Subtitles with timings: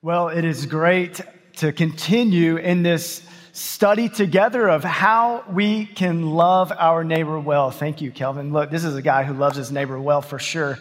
[0.00, 1.20] Well, it is great
[1.56, 7.72] to continue in this study together of how we can love our neighbor well.
[7.72, 8.52] Thank you, Kelvin.
[8.52, 10.78] Look, this is a guy who loves his neighbor well for sure.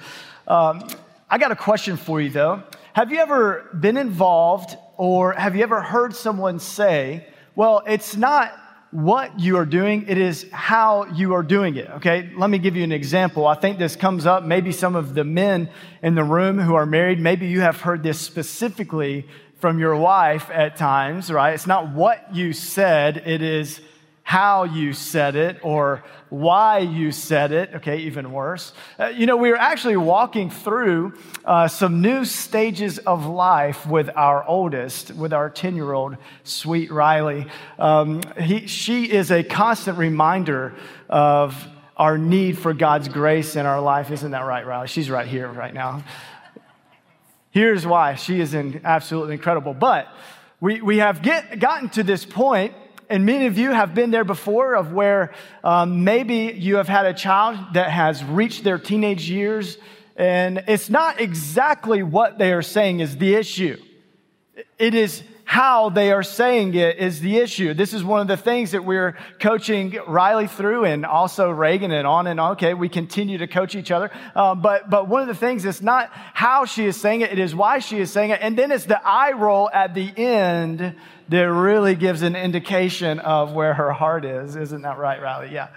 [0.48, 0.88] Um,
[1.32, 2.62] I got a question for you, though.
[2.94, 7.26] Have you ever been involved or have you ever heard someone say,
[7.56, 8.54] well, it's not
[8.92, 11.90] what you are doing, it is how you are doing it.
[11.98, 13.46] Okay, let me give you an example.
[13.46, 14.44] I think this comes up.
[14.44, 15.70] Maybe some of the men
[16.02, 19.28] in the room who are married, maybe you have heard this specifically
[19.60, 21.54] from your wife at times, right?
[21.54, 23.82] It's not what you said, it is
[24.28, 27.76] how you said it or why you said it.
[27.76, 28.74] Okay, even worse.
[29.00, 31.14] Uh, you know, we are actually walking through
[31.46, 36.92] uh, some new stages of life with our oldest, with our 10 year old, sweet
[36.92, 37.48] Riley.
[37.80, 40.76] Um, he, she is a constant reminder
[41.08, 41.56] of
[41.96, 44.12] our need for God's grace in our life.
[44.12, 44.90] Isn't that right, Riley?
[44.90, 46.04] She's right here right now.
[47.52, 49.74] Here's why she is in, absolutely incredible.
[49.74, 50.10] But
[50.60, 52.74] we, we have get, gotten to this point
[53.10, 57.06] and many of you have been there before of where um, maybe you have had
[57.06, 59.78] a child that has reached their teenage years
[60.18, 63.78] and it's not exactly what they are saying is the issue.
[64.80, 67.74] It is how they are saying it is the issue.
[67.74, 72.06] This is one of the things that we're coaching Riley through and also Reagan and
[72.06, 72.52] on and on.
[72.52, 74.12] Okay, we continue to coach each other.
[74.36, 77.40] Uh, but, but one of the things is not how she is saying it, it
[77.40, 78.40] is why she is saying it.
[78.42, 80.94] And then it's the eye roll at the end
[81.30, 84.58] that really gives an indication of where her heart is.
[84.58, 85.54] Isn't that right, Riley?
[85.54, 85.70] Yeah.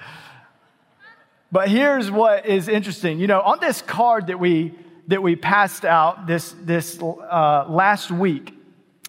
[1.52, 3.20] But here's what is interesting.
[3.20, 4.74] You know, on this card that we
[5.06, 8.56] that we passed out this this uh, last week,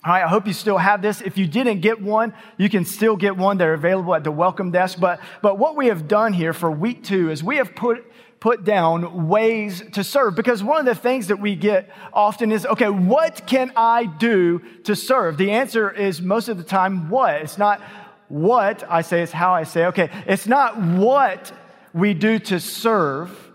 [0.04, 1.22] all right, I hope you still have this.
[1.22, 3.60] If you didn't get one, you can still get one.
[3.60, 5.00] They're available at the welcome desk.
[5.00, 8.64] But, but what we have done here for week two is we have put, put
[8.64, 12.90] down ways to serve because one of the things that we get often is, okay,
[12.90, 15.38] what can I do to serve?
[15.38, 17.36] The answer is most of the time what?
[17.36, 17.80] It's not
[18.28, 19.86] what I say, it's how I say.
[19.86, 21.52] Okay, it's not what
[21.94, 23.51] we do to serve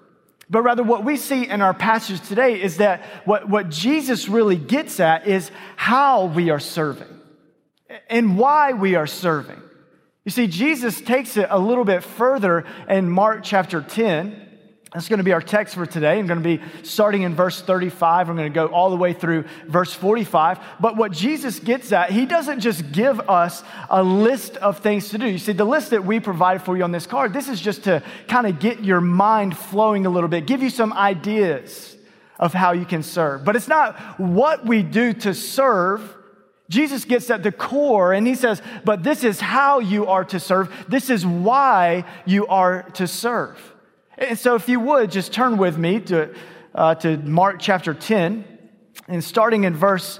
[0.48, 4.56] but rather, what we see in our passage today is that what, what Jesus really
[4.56, 7.08] gets at is how we are serving
[8.08, 9.60] and why we are serving.
[10.24, 14.45] You see, Jesus takes it a little bit further in Mark chapter 10
[14.92, 16.18] that's going to be our text for today.
[16.18, 18.30] I'm going to be starting in verse 35.
[18.30, 20.58] I'm going to go all the way through verse 45.
[20.80, 25.18] But what Jesus gets at, he doesn't just give us a list of things to
[25.18, 25.26] do.
[25.26, 27.84] You see, the list that we provide for you on this card, this is just
[27.84, 31.96] to kind of get your mind flowing a little bit, give you some ideas
[32.38, 33.44] of how you can serve.
[33.44, 36.14] But it's not what we do to serve.
[36.70, 40.38] Jesus gets at the core and he says, but this is how you are to
[40.38, 40.72] serve.
[40.88, 43.74] This is why you are to serve.
[44.18, 46.34] And so, if you would, just turn with me to,
[46.74, 48.44] uh, to Mark chapter 10,
[49.08, 50.18] and starting in verse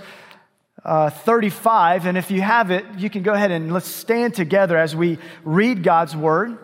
[0.84, 2.06] uh, 35.
[2.06, 5.18] And if you have it, you can go ahead and let's stand together as we
[5.44, 6.58] read God's word.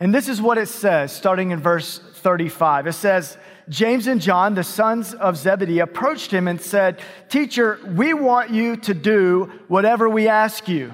[0.00, 2.88] And this is what it says, starting in verse 35.
[2.88, 3.38] It says,
[3.68, 8.76] James and John, the sons of Zebedee, approached him and said, Teacher, we want you
[8.76, 10.92] to do whatever we ask you.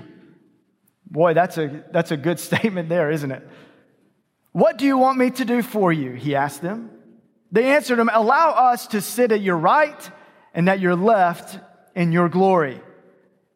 [1.10, 3.46] Boy, that's a, that's a good statement there, isn't it?
[4.52, 6.12] What do you want me to do for you?
[6.12, 6.90] He asked them.
[7.52, 10.10] They answered him, Allow us to sit at your right
[10.54, 11.58] and at your left
[11.94, 12.80] in your glory.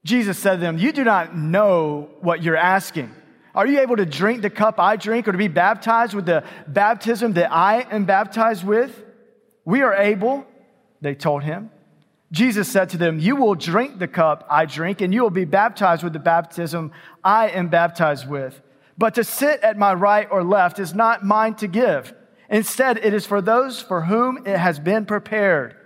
[0.05, 3.15] Jesus said to them, You do not know what you're asking.
[3.55, 6.45] Are you able to drink the cup I drink or to be baptized with the
[6.67, 9.03] baptism that I am baptized with?
[9.65, 10.45] We are able,
[11.01, 11.71] they told him.
[12.35, 15.45] Jesus said to them, You will drink the cup I drink, and you will be
[15.45, 16.91] baptized with the baptism
[17.23, 18.61] I am baptized with.
[18.99, 22.13] But to sit at my right or left is not mine to give.
[22.51, 25.77] Instead, it is for those for whom it has been prepared.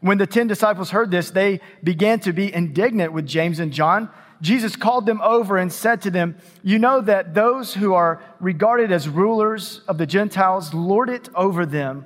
[0.00, 4.08] When the ten disciples heard this, they began to be indignant with James and John.
[4.40, 8.92] Jesus called them over and said to them, You know that those who are regarded
[8.92, 12.04] as rulers of the Gentiles lord it over them,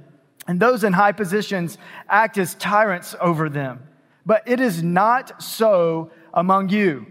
[0.48, 1.76] and those in high positions
[2.08, 3.88] act as tyrants over them.
[4.24, 7.06] But it is not so among you.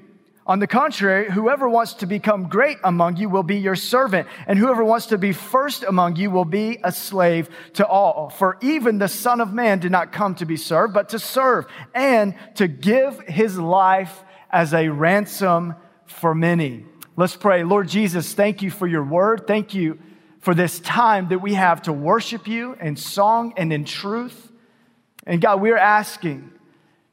[0.50, 4.58] On the contrary, whoever wants to become great among you will be your servant, and
[4.58, 8.32] whoever wants to be first among you will be a slave to all.
[8.32, 11.68] For even the Son of Man did not come to be served, but to serve,
[11.94, 15.76] and to give his life as a ransom
[16.08, 16.84] for many.
[17.16, 17.64] Let's pray.
[17.64, 19.46] Lord Jesus, thank you for your word.
[19.46, 20.00] Thank you
[20.40, 24.52] for this time that we have to worship you in song and in truth.
[25.28, 26.54] And God, we're asking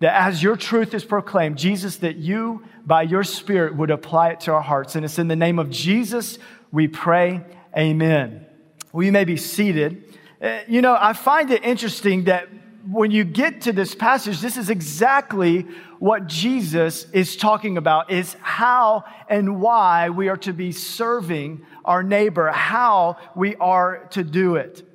[0.01, 4.41] that as your truth is proclaimed, Jesus, that you, by your Spirit, would apply it
[4.41, 4.95] to our hearts.
[4.95, 6.39] And it's in the name of Jesus
[6.71, 7.41] we pray.
[7.77, 8.45] Amen.
[8.93, 10.19] Well, you may be seated.
[10.41, 12.49] Uh, you know, I find it interesting that
[12.91, 15.63] when you get to this passage, this is exactly
[15.99, 22.03] what Jesus is talking about is how and why we are to be serving our
[22.03, 24.87] neighbor, how we are to do it.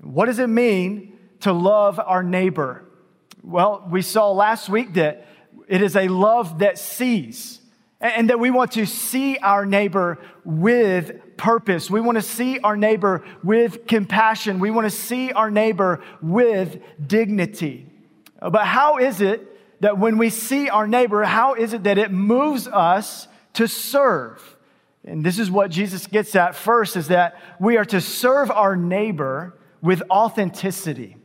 [0.00, 2.84] What does it mean to love our neighbor?
[3.46, 5.26] Well, we saw last week that
[5.68, 7.60] it is a love that sees
[8.00, 11.90] and that we want to see our neighbor with purpose.
[11.90, 14.60] We want to see our neighbor with compassion.
[14.60, 17.86] We want to see our neighbor with dignity.
[18.40, 19.46] But how is it
[19.80, 24.56] that when we see our neighbor, how is it that it moves us to serve?
[25.04, 28.74] And this is what Jesus gets at first is that we are to serve our
[28.74, 31.16] neighbor with authenticity.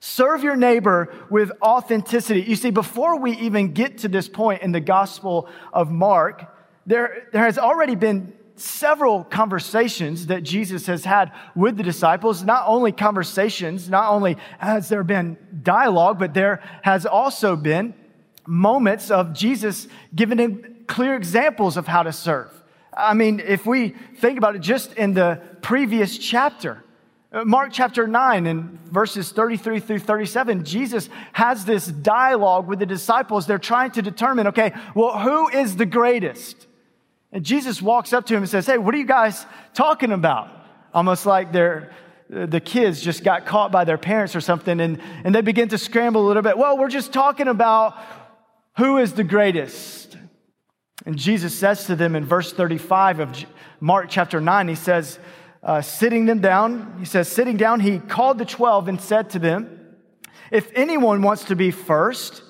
[0.00, 2.42] Serve your neighbor with authenticity.
[2.42, 6.44] You see, before we even get to this point in the Gospel of Mark,
[6.86, 12.42] there, there has already been several conversations that Jesus has had with the disciples.
[12.42, 17.94] Not only conversations, not only has there been dialogue, but there has also been
[18.46, 22.50] moments of Jesus giving them clear examples of how to serve.
[22.96, 26.82] I mean, if we think about it just in the previous chapter,
[27.32, 33.46] Mark chapter 9 and verses 33 through 37, Jesus has this dialogue with the disciples.
[33.46, 36.66] They're trying to determine, okay, well, who is the greatest?
[37.32, 39.44] And Jesus walks up to him and says, Hey, what are you guys
[39.74, 40.48] talking about?
[40.94, 41.92] Almost like they're,
[42.34, 45.68] uh, the kids just got caught by their parents or something, and, and they begin
[45.68, 46.56] to scramble a little bit.
[46.56, 47.98] Well, we're just talking about
[48.78, 50.16] who is the greatest.
[51.04, 53.46] And Jesus says to them in verse 35 of
[53.80, 55.18] Mark chapter 9, He says,
[55.66, 56.94] uh, sitting them down.
[57.00, 59.96] He says, sitting down, he called the 12 and said to them,
[60.52, 62.42] If anyone wants to be first,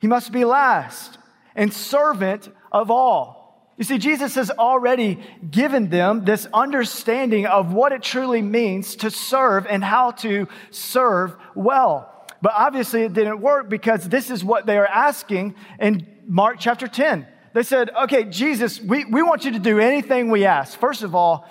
[0.00, 1.18] he must be last
[1.54, 3.42] and servant of all.
[3.76, 5.18] You see, Jesus has already
[5.50, 11.36] given them this understanding of what it truly means to serve and how to serve
[11.54, 12.08] well.
[12.40, 16.88] But obviously, it didn't work because this is what they are asking in Mark chapter
[16.88, 17.26] 10.
[17.52, 20.78] They said, Okay, Jesus, we, we want you to do anything we ask.
[20.78, 21.46] First of all,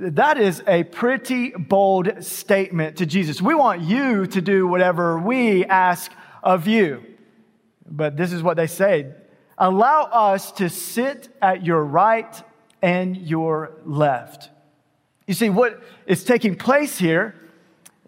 [0.00, 3.40] that is a pretty bold statement to Jesus.
[3.40, 6.10] We want you to do whatever we ask
[6.42, 7.04] of you.
[7.86, 9.12] But this is what they say
[9.56, 12.42] Allow us to sit at your right
[12.82, 14.50] and your left.
[15.28, 17.36] You see, what is taking place here,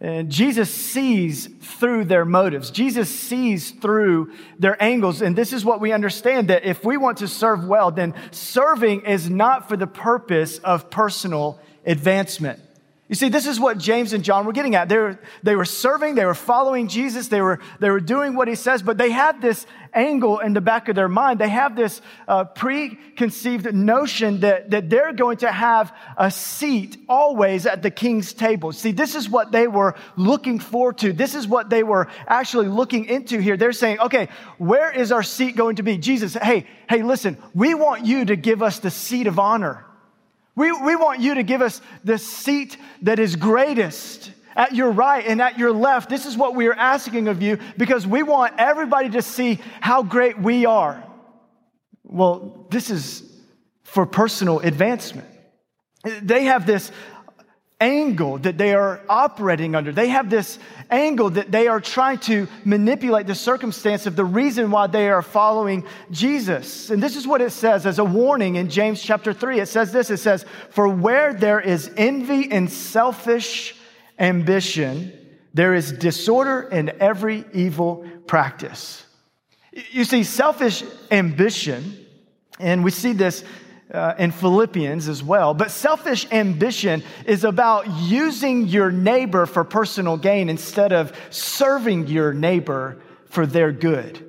[0.01, 2.71] and Jesus sees through their motives.
[2.71, 5.23] Jesus sees through their angles.
[5.23, 9.03] And this is what we understand that if we want to serve well, then serving
[9.03, 12.61] is not for the purpose of personal advancement.
[13.09, 14.89] You see, this is what James and John were getting at.
[14.89, 18.49] They were, they were serving, they were following Jesus, they were, they were doing what
[18.49, 21.39] he says, but they had this angle in the back of their mind.
[21.39, 27.65] They have this uh, preconceived notion that, that they're going to have a seat always
[27.65, 28.73] at the king's table.
[28.73, 31.13] See, this is what they were looking forward to.
[31.13, 33.57] This is what they were actually looking into here.
[33.57, 35.97] They're saying, okay, where is our seat going to be?
[35.97, 39.87] Jesus, hey, hey, listen, we want you to give us the seat of honor.
[40.57, 45.25] We, we want you to give us the seat that is greatest at your right
[45.27, 46.09] and at your left.
[46.09, 50.03] This is what we are asking of you because we want everybody to see how
[50.03, 51.05] great we are.
[52.03, 53.23] Well, this is
[53.83, 55.29] for personal advancement.
[56.23, 56.91] They have this
[57.81, 59.93] angle that they are operating under.
[59.93, 60.59] They have this
[60.91, 65.21] angle that they are trying to manipulate the circumstance of the reason why they are
[65.21, 66.91] following Jesus.
[66.91, 69.61] And this is what it says as a warning in James chapter 3.
[69.61, 73.75] It says this it says, For where there is envy and selfish
[74.19, 75.13] ambition,
[75.53, 79.05] there is disorder in every evil practice.
[79.91, 82.07] You see, selfish ambition,
[82.59, 83.45] and we see this
[83.93, 85.55] uh, in Philippians as well.
[85.55, 92.33] But selfish ambition is about using your neighbor for personal gain instead of serving your
[92.33, 94.23] neighbor for their good.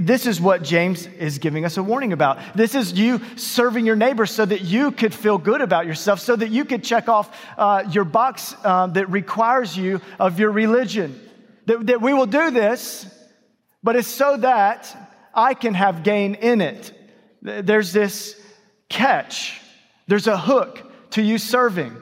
[0.00, 2.38] This is what James is giving us a warning about.
[2.54, 6.34] This is you serving your neighbor so that you could feel good about yourself, so
[6.34, 11.20] that you could check off uh, your box uh, that requires you of your religion.
[11.66, 13.06] That, that we will do this,
[13.82, 14.96] but it's so that
[15.34, 16.92] I can have gain in it.
[17.42, 18.40] There's this
[18.88, 19.60] catch,
[20.06, 21.96] there's a hook to you serving.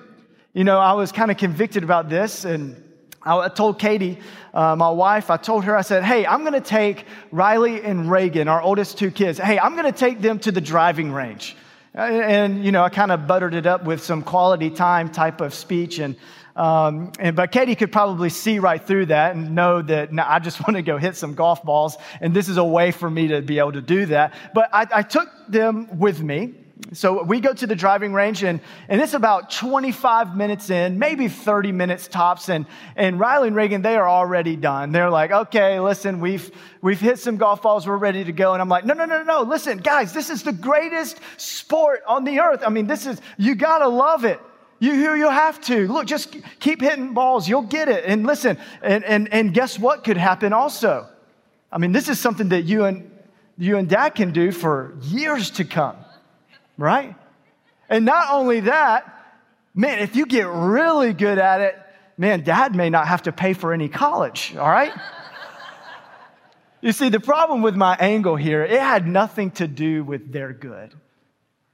[0.52, 2.82] You know, I was kind of convicted about this, and
[3.22, 4.18] I told Katie,
[4.52, 8.10] uh, my wife, I told her, I said, hey, I'm going to take Riley and
[8.10, 11.56] Reagan, our oldest two kids, hey, I'm going to take them to the driving range.
[11.94, 15.54] And, you know, I kind of buttered it up with some quality time type of
[15.54, 16.00] speech.
[16.00, 16.16] And,
[16.56, 20.60] um, and, but Katie could probably see right through that and know that I just
[20.66, 21.96] want to go hit some golf balls.
[22.20, 24.34] And this is a way for me to be able to do that.
[24.52, 26.54] But I, I took them with me.
[26.92, 31.28] So we go to the driving range and, and it's about 25 minutes in, maybe
[31.28, 32.48] 30 minutes tops.
[32.48, 32.66] And,
[32.96, 34.90] and Riley and Reagan, they are already done.
[34.90, 36.50] They're like, okay, listen, we've,
[36.82, 37.86] we've hit some golf balls.
[37.86, 38.54] We're ready to go.
[38.54, 39.42] And I'm like, no, no, no, no.
[39.42, 42.62] Listen, guys, this is the greatest sport on the earth.
[42.66, 44.40] I mean, this is, you gotta love it.
[44.80, 45.86] You, you have to.
[45.86, 47.48] Look, just keep hitting balls.
[47.48, 48.04] You'll get it.
[48.04, 51.08] And listen, and, and, and guess what could happen also?
[51.70, 53.10] I mean, this is something that you and,
[53.58, 55.96] you and dad can do for years to come
[56.76, 57.14] right?
[57.88, 59.04] And not only that,
[59.74, 61.78] man, if you get really good at it,
[62.16, 64.92] man, dad may not have to pay for any college, all right?
[66.80, 70.52] you see, the problem with my angle here, it had nothing to do with their
[70.52, 70.94] good.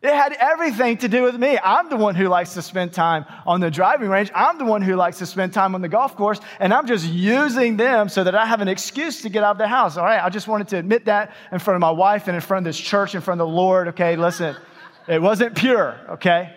[0.02, 1.58] It had everything to do with me.
[1.62, 4.30] I'm the one who likes to spend time on the driving range.
[4.34, 6.40] I'm the one who likes to spend time on the golf course.
[6.58, 9.58] And I'm just using them so that I have an excuse to get out of
[9.58, 9.98] the house.
[9.98, 10.24] All right.
[10.24, 12.70] I just wanted to admit that in front of my wife and in front of
[12.70, 13.88] this church, in front of the Lord.
[13.88, 14.16] Okay.
[14.16, 14.56] Listen.
[15.10, 16.54] It wasn't pure, okay?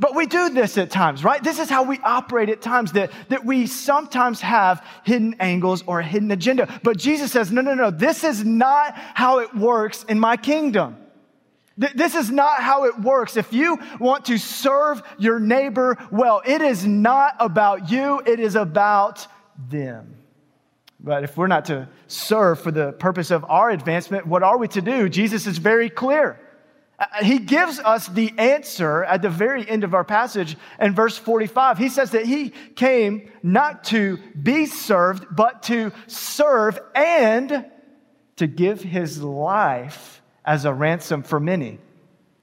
[0.00, 1.40] But we do this at times, right?
[1.40, 6.00] This is how we operate at times, that, that we sometimes have hidden angles or
[6.00, 6.68] a hidden agenda.
[6.82, 10.96] But Jesus says, no, no, no, this is not how it works in my kingdom.
[11.76, 13.36] This is not how it works.
[13.36, 18.56] If you want to serve your neighbor well, it is not about you, it is
[18.56, 19.24] about
[19.70, 20.16] them.
[20.98, 24.66] But if we're not to serve for the purpose of our advancement, what are we
[24.68, 25.08] to do?
[25.08, 26.40] Jesus is very clear.
[26.98, 31.18] Uh, he gives us the answer at the very end of our passage in verse
[31.18, 31.78] 45.
[31.78, 37.66] He says that he came not to be served, but to serve and
[38.36, 41.78] to give his life as a ransom for many.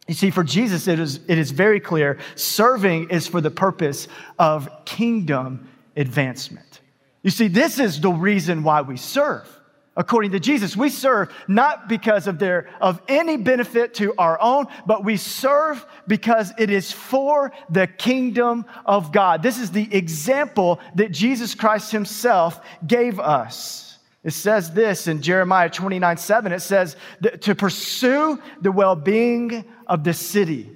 [0.08, 4.08] You see, for Jesus, it is, it is very clear serving is for the purpose
[4.38, 6.82] of kingdom advancement.
[7.22, 9.48] You see, this is the reason why we serve
[9.96, 10.76] according to Jesus.
[10.76, 15.86] We serve not because of their of any benefit to our own, but we serve
[16.08, 19.44] because it is for the kingdom of God.
[19.44, 24.00] This is the example that Jesus Christ himself gave us.
[24.24, 26.52] It says this in Jeremiah 29 7.
[26.52, 26.96] It says
[27.42, 30.70] to pursue the well being of the city.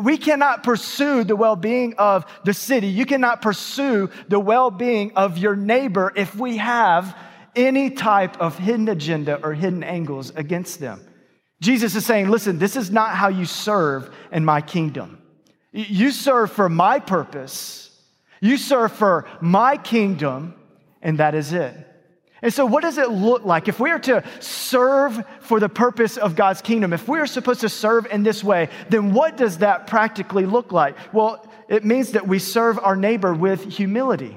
[0.00, 2.86] We cannot pursue the well being of the city.
[2.86, 7.16] You cannot pursue the well being of your neighbor if we have
[7.54, 11.00] any type of hidden agenda or hidden angles against them.
[11.60, 15.22] Jesus is saying, listen, this is not how you serve in my kingdom.
[15.72, 17.90] You serve for my purpose,
[18.40, 20.54] you serve for my kingdom,
[21.00, 21.74] and that is it.
[22.42, 26.16] And so, what does it look like if we are to serve for the purpose
[26.16, 26.92] of God's kingdom?
[26.92, 30.72] If we are supposed to serve in this way, then what does that practically look
[30.72, 30.96] like?
[31.14, 34.36] Well, it means that we serve our neighbor with humility.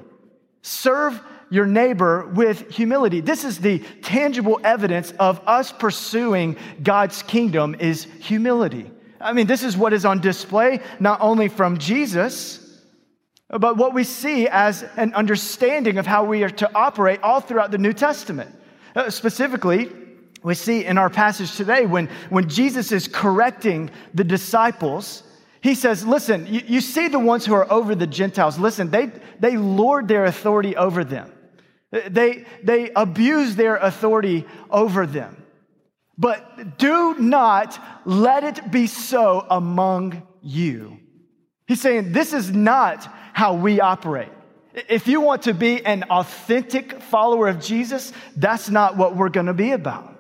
[0.62, 3.22] Serve your neighbor with humility.
[3.22, 8.92] This is the tangible evidence of us pursuing God's kingdom is humility.
[9.20, 12.62] I mean, this is what is on display not only from Jesus,
[13.48, 17.72] but what we see as an understanding of how we are to operate all throughout
[17.72, 18.54] the New Testament.
[18.96, 19.92] Uh, specifically,
[20.44, 25.24] we see in our passage today when, when Jesus is correcting the disciples
[25.66, 28.60] he says, Listen, you, you, see the ones who are over the Gentiles.
[28.60, 31.34] Listen, they, they lord their authority over them,
[32.08, 35.44] they, they abuse their authority over them.
[36.18, 41.00] But do not let it be so among you.
[41.68, 44.30] He's saying, This is not how we operate.
[44.90, 49.46] If you want to be an authentic follower of Jesus, that's not what we're going
[49.46, 50.12] to be about.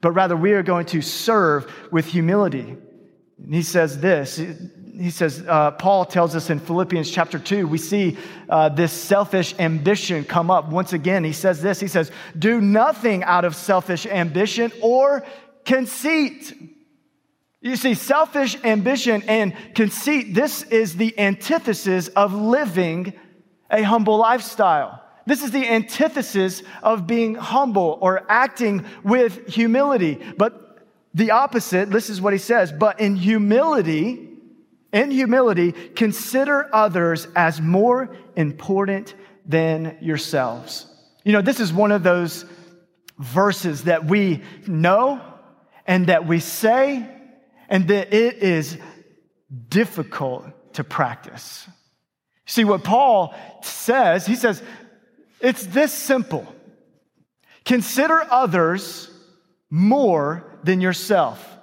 [0.00, 2.76] But rather, we are going to serve with humility.
[3.38, 4.40] And he says this
[4.98, 8.16] he says, uh, Paul tells us in Philippians chapter 2, we see
[8.48, 10.68] uh, this selfish ambition come up.
[10.68, 15.24] Once again, he says this He says, Do nothing out of selfish ambition or
[15.64, 16.54] conceit.
[17.60, 23.12] You see, selfish ambition and conceit, this is the antithesis of living
[23.70, 25.02] a humble lifestyle.
[25.26, 30.20] This is the antithesis of being humble or acting with humility.
[30.38, 34.25] But the opposite, this is what he says, but in humility,
[34.96, 40.86] in humility, consider others as more important than yourselves.
[41.22, 42.46] You know, this is one of those
[43.18, 45.20] verses that we know
[45.86, 47.06] and that we say,
[47.68, 48.78] and that it is
[49.68, 51.68] difficult to practice.
[52.46, 54.62] See, what Paul says, he says,
[55.40, 56.46] it's this simple
[57.64, 59.10] consider others
[59.68, 61.55] more than yourself.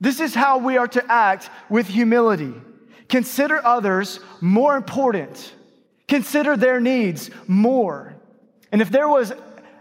[0.00, 2.54] This is how we are to act with humility.
[3.08, 5.54] Consider others more important.
[6.06, 8.14] Consider their needs more.
[8.70, 9.32] And if there was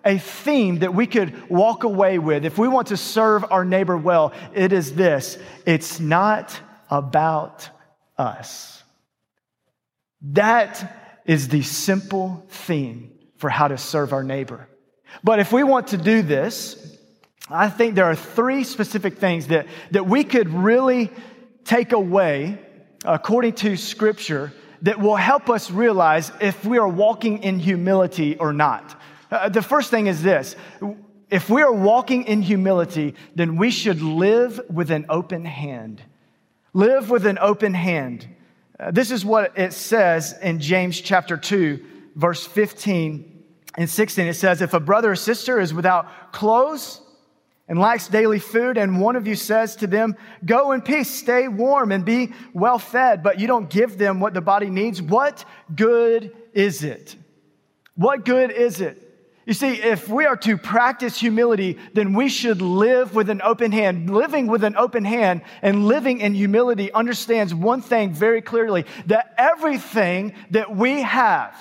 [0.03, 3.97] a theme that we could walk away with if we want to serve our neighbor
[3.97, 6.59] well, it is this it's not
[6.89, 7.69] about
[8.17, 8.83] us.
[10.21, 14.67] That is the simple theme for how to serve our neighbor.
[15.23, 16.96] But if we want to do this,
[17.49, 21.11] I think there are three specific things that, that we could really
[21.63, 22.59] take away
[23.05, 24.51] according to Scripture
[24.81, 28.99] that will help us realize if we are walking in humility or not.
[29.31, 30.55] Uh, the first thing is this
[31.29, 36.01] if we are walking in humility, then we should live with an open hand.
[36.73, 38.27] Live with an open hand.
[38.79, 41.83] Uh, this is what it says in James chapter 2,
[42.15, 43.43] verse 15
[43.75, 44.27] and 16.
[44.27, 47.01] It says, If a brother or sister is without clothes,
[47.67, 51.47] and lacks daily food, and one of you says to them, Go in peace, stay
[51.47, 55.43] warm, and be well fed, but you don't give them what the body needs, what
[55.75, 57.15] good is it?
[57.95, 59.03] What good is it?
[59.47, 63.71] You see, if we are to practice humility, then we should live with an open
[63.71, 64.09] hand.
[64.09, 69.33] Living with an open hand and living in humility understands one thing very clearly that
[69.37, 71.55] everything that we have,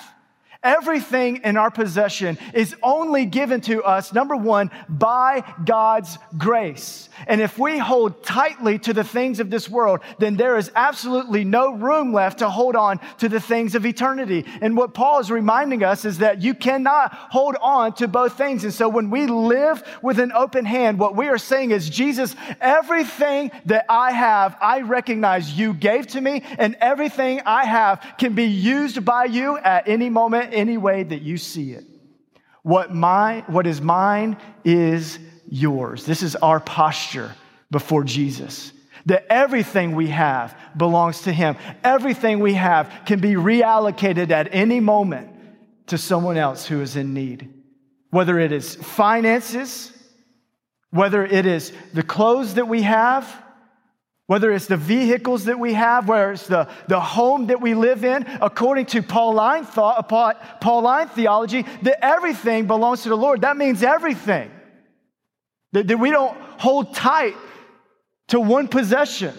[0.67, 7.07] Everything in our possession is only given to us, number one, by God's grace.
[7.25, 11.45] And if we hold tightly to the things of this world, then there is absolutely
[11.45, 14.45] no room left to hold on to the things of eternity.
[14.61, 18.65] And what Paul is reminding us is that you cannot hold on to both things.
[18.65, 22.35] And so when we live with an open hand, what we are saying is, Jesus,
[22.59, 28.33] everything that I have, I recognize you gave to me, and everything I have can
[28.33, 31.85] be used by you at any moment any way that you see it.
[32.63, 36.05] What, my, what is mine is yours.
[36.05, 37.33] This is our posture
[37.71, 38.73] before Jesus.
[39.05, 41.55] That everything we have belongs to Him.
[41.83, 45.29] Everything we have can be reallocated at any moment
[45.87, 47.53] to someone else who is in need.
[48.09, 49.93] Whether it is finances,
[50.89, 53.43] whether it is the clothes that we have,
[54.27, 58.03] whether it's the vehicles that we have, whether it's the, the home that we live
[58.03, 60.09] in, according to Pauline thought,
[60.61, 63.41] Pauline theology, that everything belongs to the Lord.
[63.41, 64.51] That means everything.
[65.71, 67.35] That, that we don't hold tight
[68.27, 69.33] to one possession.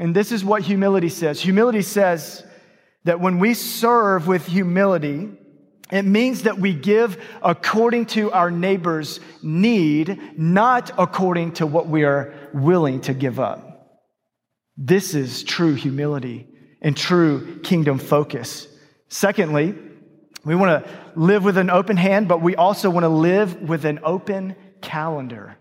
[0.00, 1.40] And this is what humility says.
[1.40, 2.42] Humility says
[3.04, 5.28] that when we serve with humility,
[5.90, 12.04] it means that we give according to our neighbor's need, not according to what we
[12.04, 14.00] are willing to give up.
[14.76, 16.46] This is true humility
[16.80, 18.66] and true kingdom focus.
[19.08, 19.74] Secondly,
[20.44, 23.84] we want to live with an open hand, but we also want to live with
[23.84, 25.56] an open calendar.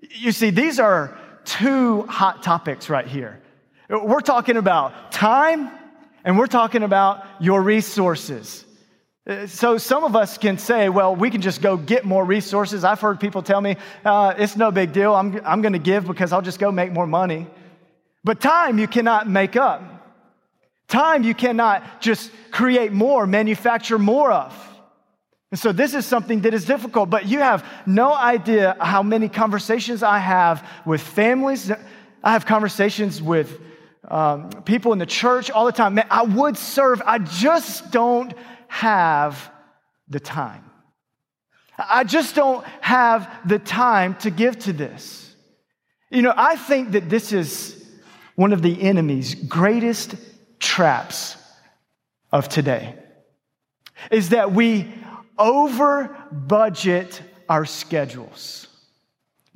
[0.00, 3.42] You see, these are two hot topics right here.
[3.88, 5.70] We're talking about time
[6.24, 8.64] and we're talking about your resources.
[9.26, 12.84] Uh, so some of us can say, well, we can just go get more resources.
[12.84, 15.14] I've heard people tell me, uh, it's no big deal.
[15.14, 17.46] I'm, I'm going to give because I'll just go make more money.
[18.24, 19.82] But time you cannot make up.
[20.88, 24.68] Time you cannot just create more, manufacture more of.
[25.50, 29.28] And so this is something that is difficult, but you have no idea how many
[29.28, 31.70] conversations I have with families.
[32.22, 33.60] I have conversations with
[34.08, 35.94] um, people in the church all the time.
[35.94, 38.32] Man, I would serve, I just don't
[38.70, 39.50] have
[40.08, 40.64] the time.
[41.76, 45.34] I just don't have the time to give to this.
[46.08, 47.84] You know, I think that this is
[48.36, 50.14] one of the enemy's greatest
[50.60, 51.36] traps
[52.32, 52.94] of today
[54.10, 54.92] is that we
[55.38, 58.68] over budget our schedules.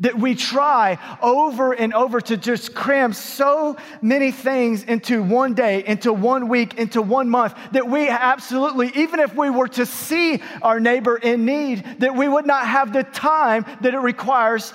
[0.00, 5.85] That we try over and over to just cram so many things into one day,
[5.87, 10.42] into one week, into one month, that we absolutely, even if we were to see
[10.62, 14.72] our neighbor in need, that we would not have the time that it requires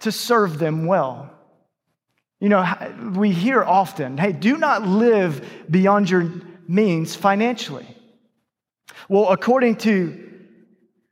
[0.00, 1.30] to serve them well.
[2.40, 6.32] You know, we hear often, hey, do not live beyond your
[6.66, 7.86] means financially.
[9.08, 10.30] Well, according to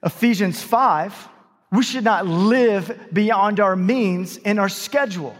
[0.03, 1.29] Ephesians 5,
[1.73, 5.37] we should not live beyond our means in our schedule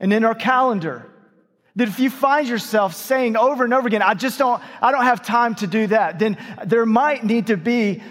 [0.00, 1.06] and in our calendar.
[1.76, 5.04] That if you find yourself saying over and over again, I just don't, I don't
[5.04, 8.02] have time to do that, then there might need to be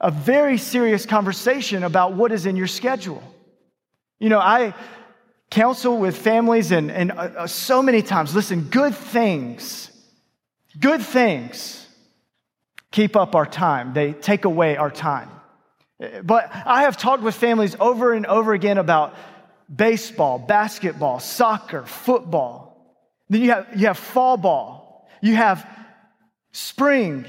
[0.00, 3.22] a very serious conversation about what is in your schedule.
[4.18, 4.74] You know, I
[5.50, 9.90] counsel with families and, and uh, uh so many times, listen, good things,
[10.80, 11.86] good things
[12.90, 15.28] keep up our time, they take away our time.
[16.24, 19.14] But I have talked with families over and over again about
[19.74, 22.96] baseball, basketball, soccer, football.
[23.28, 25.66] Then you have, you have fall ball, you have
[26.52, 27.24] spring,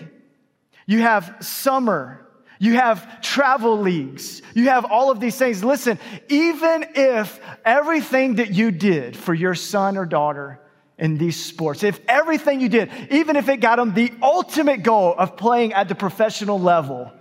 [0.85, 2.25] you have summer,
[2.59, 4.41] You have travel leagues.
[4.53, 5.63] You have all of these things.
[5.63, 10.59] Listen, even if everything that you did for your son or daughter
[10.97, 15.13] in these sports, if everything you did, even if it got them the ultimate goal
[15.17, 17.11] of playing at the professional level,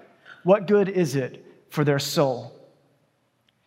[0.45, 1.44] what good is it
[1.75, 2.53] for their soul?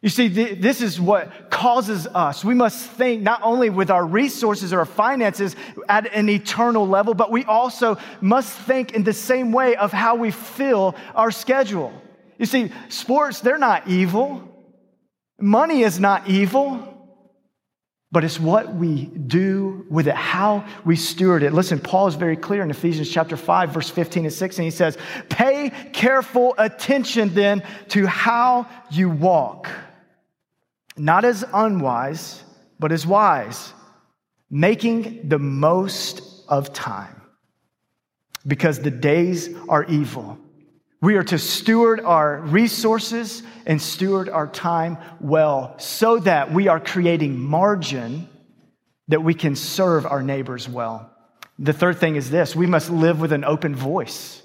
[0.02, 2.46] You see, th- this is what causes us.
[2.46, 5.56] We must think not only with our resources or our finances
[5.90, 10.16] at an eternal level, but we also must think in the same way of how
[10.16, 11.92] we fill our schedule.
[12.38, 14.44] You see, sports, they're not evil.
[15.40, 16.97] Money is not evil
[18.12, 21.54] but it's what we do with it, how we steward it.
[21.54, 24.64] Listen, Paul is very clear in Ephesians chapter 5, verse 15 and 16.
[24.64, 24.98] He says,
[25.30, 29.70] Pay careful attention then to how you walk
[30.98, 32.44] not as unwise,
[32.80, 33.74] but as wise,
[34.50, 37.22] making the most of time
[38.46, 40.38] because the days are evil.
[41.00, 46.80] We are to steward our resources and steward our time well so that we are
[46.80, 48.28] creating margin
[49.08, 51.12] that we can serve our neighbors well.
[51.60, 54.42] The third thing is this we must live with an open voice.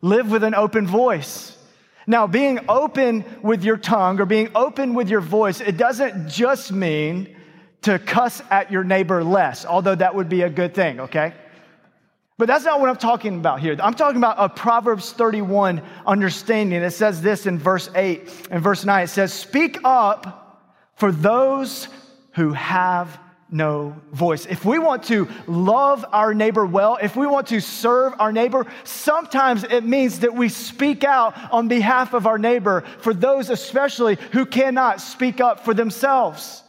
[0.00, 1.56] Live with an open voice.
[2.06, 6.70] Now, being open with your tongue or being open with your voice, it doesn't just
[6.70, 7.34] mean
[7.82, 11.32] to cuss at your neighbor less, although that would be a good thing, okay?
[12.36, 13.76] But that's not what I'm talking about here.
[13.80, 16.82] I'm talking about a Proverbs 31 understanding.
[16.82, 19.04] It says this in verse 8 and verse 9.
[19.04, 21.86] It says, Speak up for those
[22.32, 23.20] who have
[23.50, 24.46] no voice.
[24.46, 28.66] If we want to love our neighbor well, if we want to serve our neighbor,
[28.82, 34.16] sometimes it means that we speak out on behalf of our neighbor for those especially
[34.32, 36.63] who cannot speak up for themselves.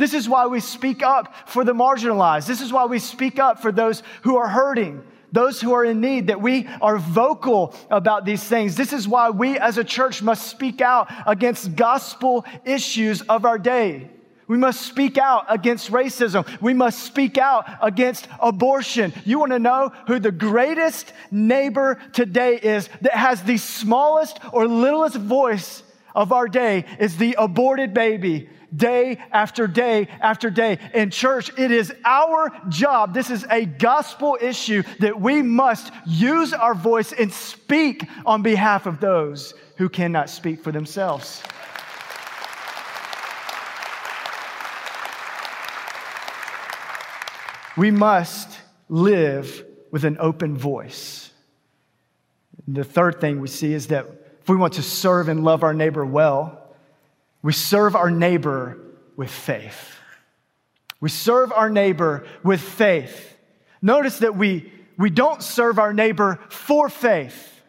[0.00, 2.46] This is why we speak up for the marginalized.
[2.46, 6.00] This is why we speak up for those who are hurting, those who are in
[6.00, 8.76] need, that we are vocal about these things.
[8.76, 13.58] This is why we as a church must speak out against gospel issues of our
[13.58, 14.08] day.
[14.48, 16.46] We must speak out against racism.
[16.62, 19.12] We must speak out against abortion.
[19.26, 24.66] You want to know who the greatest neighbor today is that has the smallest or
[24.66, 25.82] littlest voice
[26.14, 30.78] of our day is the aborted baby day after day after day.
[30.94, 33.14] In church, it is our job.
[33.14, 38.86] This is a gospel issue that we must use our voice and speak on behalf
[38.86, 41.42] of those who cannot speak for themselves.
[47.76, 51.30] We must live with an open voice.
[52.68, 54.06] The third thing we see is that
[54.42, 56.59] if we want to serve and love our neighbor well,
[57.42, 58.78] we serve our neighbor
[59.16, 59.96] with faith.
[61.00, 63.36] We serve our neighbor with faith.
[63.80, 67.62] Notice that we, we don't serve our neighbor for faith,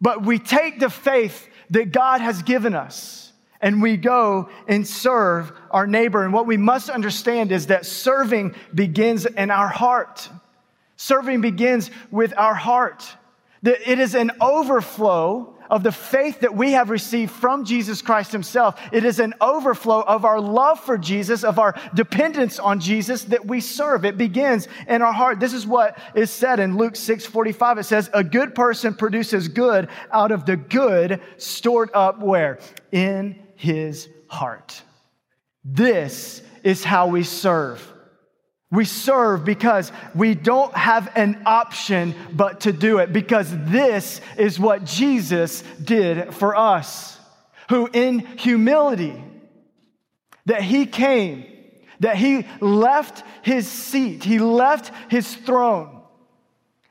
[0.00, 5.50] but we take the faith that God has given us and we go and serve
[5.70, 6.22] our neighbor.
[6.24, 10.28] And what we must understand is that serving begins in our heart.
[10.96, 13.16] Serving begins with our heart.
[13.62, 18.32] That it is an overflow of the faith that we have received from Jesus Christ
[18.32, 18.80] Himself.
[18.92, 23.46] It is an overflow of our love for Jesus, of our dependence on Jesus that
[23.46, 24.04] we serve.
[24.04, 25.40] It begins in our heart.
[25.40, 27.78] This is what is said in Luke 6 45.
[27.78, 32.58] It says, A good person produces good out of the good stored up where?
[32.92, 34.82] In his heart.
[35.64, 37.92] This is how we serve.
[38.70, 44.58] We serve because we don't have an option but to do it, because this is
[44.58, 47.18] what Jesus did for us,
[47.68, 49.22] who in humility,
[50.46, 51.46] that he came,
[52.00, 55.95] that he left his seat, he left his throne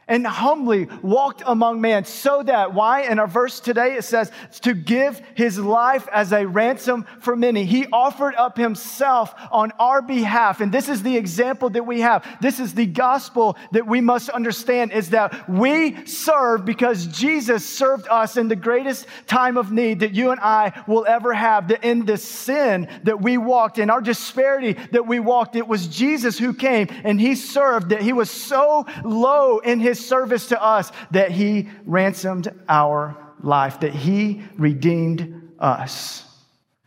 [0.07, 3.01] and humbly walked among men so that why?
[3.01, 7.65] In our verse today it says to give his life as a ransom for many.
[7.65, 10.61] He offered up himself on our behalf.
[10.61, 12.25] And this is the example that we have.
[12.41, 18.07] This is the gospel that we must understand is that we serve because jesus served
[18.09, 21.83] us in the greatest time of need that you and i will ever have that
[21.83, 26.37] in the sin that we walked in our disparity that we walked it was jesus
[26.37, 30.61] who came and he served that he was so low in his his service to
[30.61, 36.23] us that he ransomed our life, that he redeemed us.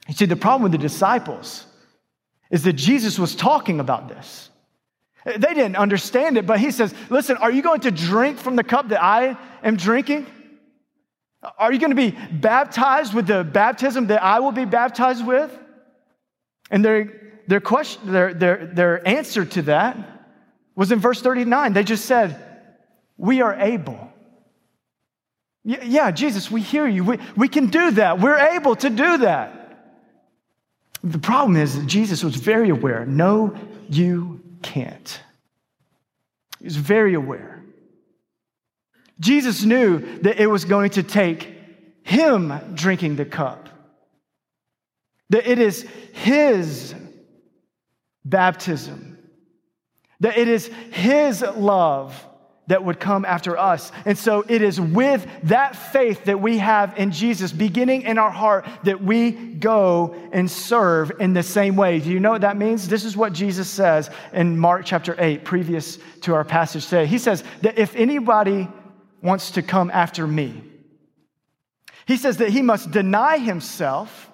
[0.08, 1.66] You see, the problem with the disciples
[2.50, 4.50] is that Jesus was talking about this.
[5.24, 8.64] They didn't understand it, but he says, Listen, are you going to drink from the
[8.64, 10.26] cup that I am drinking?
[11.58, 15.56] Are you going to be baptized with the baptism that I will be baptized with?
[16.70, 17.12] And their,
[17.46, 19.96] their, question, their, their, their answer to that
[20.74, 21.72] was in verse 39.
[21.72, 22.47] They just said,
[23.18, 24.12] we are able.
[25.64, 27.04] Yeah, Jesus, we hear you.
[27.04, 28.20] We, we can do that.
[28.20, 29.58] We're able to do that.
[31.04, 33.04] The problem is that Jesus was very aware.
[33.04, 33.54] No,
[33.90, 35.20] you can't.
[36.58, 37.62] He was very aware.
[39.20, 41.52] Jesus knew that it was going to take
[42.02, 43.68] him drinking the cup,
[45.30, 46.94] that it is his
[48.24, 49.18] baptism,
[50.20, 52.24] that it is his love
[52.68, 53.90] that would come after us.
[54.04, 58.30] And so it is with that faith that we have in Jesus, beginning in our
[58.30, 61.98] heart, that we go and serve in the same way.
[61.98, 62.86] Do you know what that means?
[62.88, 67.06] This is what Jesus says in Mark chapter 8, previous to our passage today.
[67.06, 68.68] He says that if anybody
[69.22, 70.62] wants to come after me,
[72.06, 74.27] he says that he must deny himself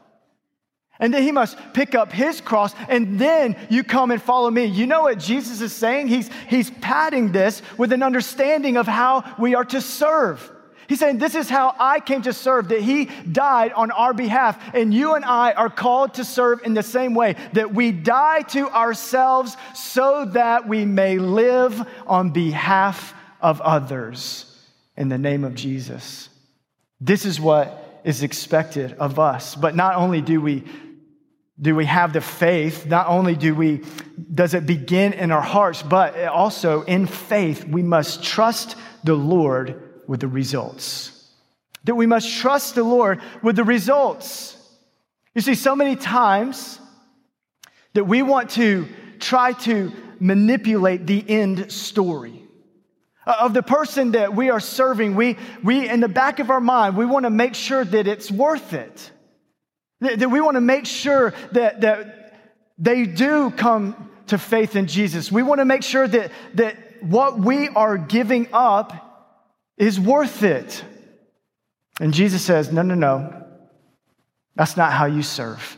[1.01, 4.67] and then he must pick up his cross, and then you come and follow me.
[4.67, 6.07] You know what Jesus is saying?
[6.09, 10.51] He's, he's padding this with an understanding of how we are to serve.
[10.89, 14.61] He's saying, This is how I came to serve, that He died on our behalf.
[14.75, 18.43] And you and I are called to serve in the same way, that we die
[18.49, 24.47] to ourselves so that we may live on behalf of others
[24.97, 26.29] in the name of Jesus.
[27.01, 29.55] This is what is expected of us.
[29.55, 30.65] But not only do we
[31.61, 32.87] do we have the faith?
[32.87, 33.83] Not only do we
[34.33, 39.81] does it begin in our hearts but also in faith we must trust the lord
[40.07, 41.11] with the results.
[41.85, 44.57] That we must trust the lord with the results.
[45.35, 46.79] You see so many times
[47.93, 48.89] that we want to
[49.21, 52.43] try to manipulate the end story.
[53.27, 56.61] Uh, of the person that we are serving we, we in the back of our
[56.61, 59.11] mind we want to make sure that it's worth it
[60.01, 62.35] that we want to make sure that, that
[62.79, 65.31] they do come to faith in Jesus.
[65.31, 69.01] We want to make sure that, that what we are giving up
[69.77, 70.85] is worth it.
[72.01, 73.43] And Jesus says, No, no, no.
[74.57, 75.77] That's not how you serve.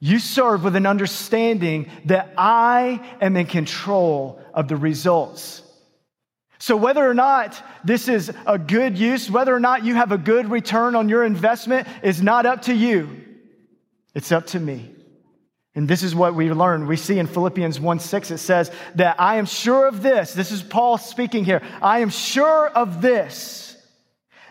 [0.00, 5.59] You serve with an understanding that I am in control of the results.
[6.60, 10.18] So, whether or not this is a good use, whether or not you have a
[10.18, 13.08] good return on your investment, is not up to you.
[14.14, 14.94] It's up to me.
[15.74, 16.86] And this is what we learn.
[16.86, 20.34] We see in Philippians 1 6, it says that I am sure of this.
[20.34, 21.62] This is Paul speaking here.
[21.80, 23.74] I am sure of this,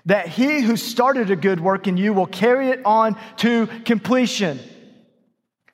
[0.07, 4.59] that he who started a good work in you will carry it on to completion.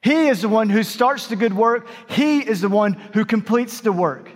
[0.01, 3.79] He is the one who starts the good work, he is the one who completes
[3.79, 4.34] the work.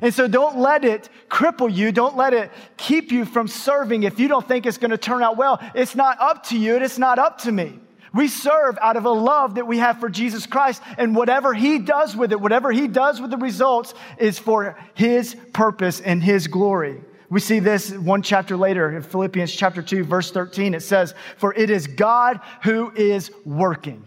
[0.00, 1.92] And so don't let it cripple you.
[1.92, 5.22] Don't let it keep you from serving if you don't think it's going to turn
[5.22, 5.60] out well.
[5.74, 7.78] It's not up to you and it's not up to me.
[8.12, 11.78] We serve out of a love that we have for Jesus Christ, and whatever He
[11.78, 16.48] does with it, whatever He does with the results, is for His purpose and His
[16.48, 17.00] glory.
[17.28, 20.74] We see this one chapter later in Philippians chapter 2, verse 13.
[20.74, 24.04] It says, For it is God who is working.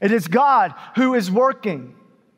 [0.00, 1.94] It is God who is working.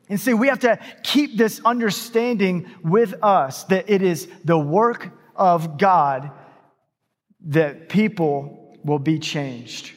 [0.08, 5.10] And see, we have to keep this understanding with us that it is the work
[5.36, 6.30] of God
[7.46, 9.92] that people will be changed.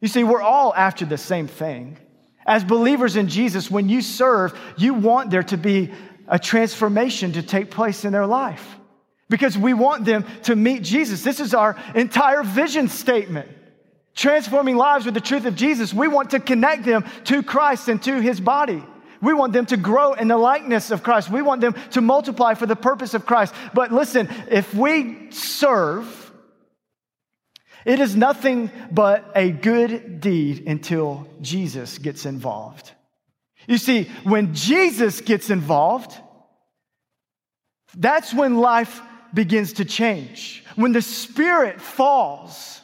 [0.00, 1.98] You see, we're all after the same thing.
[2.46, 5.90] As believers in Jesus, when you serve, you want there to be
[6.28, 8.78] a transformation to take place in their life
[9.30, 11.22] because we want them to meet Jesus.
[11.22, 13.48] This is our entire vision statement.
[14.14, 15.92] Transforming lives with the truth of Jesus.
[15.92, 18.84] We want to connect them to Christ and to his body.
[19.24, 21.30] We want them to grow in the likeness of Christ.
[21.30, 23.54] We want them to multiply for the purpose of Christ.
[23.72, 26.32] But listen, if we serve,
[27.84, 32.92] it is nothing but a good deed until Jesus gets involved.
[33.66, 36.16] You see, when Jesus gets involved,
[37.96, 39.00] that's when life
[39.32, 40.64] begins to change.
[40.76, 42.80] When the Spirit falls,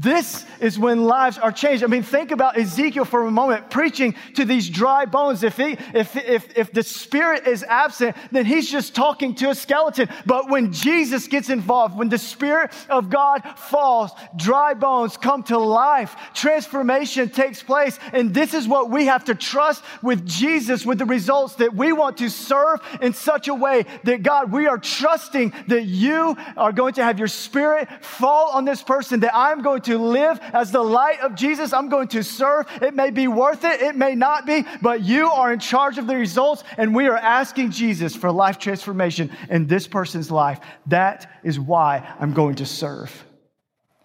[0.00, 1.82] this is when lives are changed.
[1.82, 5.42] I mean, think about Ezekiel for a moment preaching to these dry bones.
[5.42, 9.56] If, he, if, if, if the spirit is absent, then he's just talking to a
[9.56, 10.08] skeleton.
[10.24, 15.58] But when Jesus gets involved, when the spirit of God falls, dry bones come to
[15.58, 17.98] life, transformation takes place.
[18.12, 21.92] And this is what we have to trust with Jesus, with the results that we
[21.92, 26.70] want to serve in such a way that God, we are trusting that you are
[26.70, 30.38] going to have your spirit fall on this person, that I'm going to to live
[30.52, 31.72] as the light of Jesus.
[31.72, 32.66] I'm going to serve.
[32.80, 36.06] It may be worth it, it may not be, but you are in charge of
[36.06, 40.60] the results, and we are asking Jesus for life transformation in this person's life.
[40.86, 43.24] That is why I'm going to serve.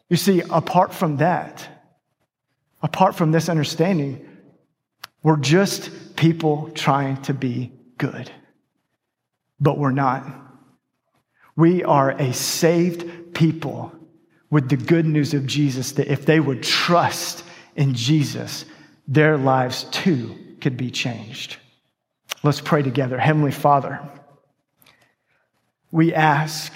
[0.10, 1.68] You see, apart from that,
[2.82, 4.28] apart from this understanding,
[5.22, 8.32] we're just people trying to be good,
[9.60, 10.26] but we're not.
[11.56, 13.94] We are a saved people
[14.54, 17.44] with the good news of Jesus that if they would trust
[17.76, 18.66] in Jesus,
[19.08, 21.58] their lives too could be changed.
[22.44, 23.18] Let's pray together.
[23.18, 24.00] Heavenly Father,
[25.90, 26.72] we ask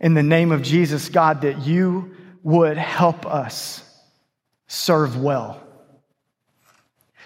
[0.00, 3.84] in the name of Jesus, God, that you would help us
[4.68, 5.62] serve well,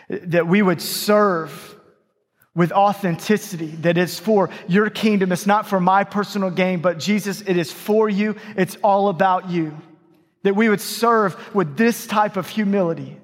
[0.08, 1.79] that we would serve
[2.54, 5.30] with authenticity, that it's for your kingdom.
[5.32, 8.36] It's not for my personal gain, but Jesus, it is for you.
[8.56, 9.76] It's all about you.
[10.42, 13.16] That we would serve with this type of humility.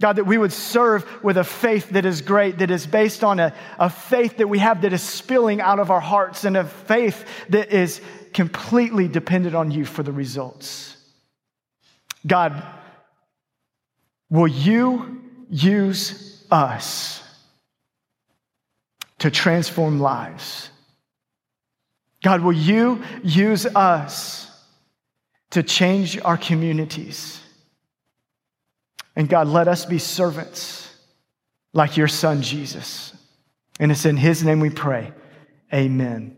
[0.00, 3.38] God, that we would serve with a faith that is great, that is based on
[3.38, 6.64] a, a faith that we have that is spilling out of our hearts, and a
[6.64, 8.00] faith that is
[8.32, 10.96] completely dependent on you for the results.
[12.26, 12.62] God,
[14.28, 17.23] will you use us
[19.24, 20.68] to transform lives?
[22.22, 24.50] God, will you use us
[25.52, 27.40] to change our communities?
[29.16, 30.94] And God, let us be servants
[31.72, 33.16] like your son, Jesus.
[33.80, 35.14] And it's in his name we pray.
[35.72, 36.36] Amen.